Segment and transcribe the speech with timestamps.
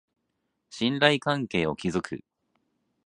[0.71, 2.23] 信頼関係を築く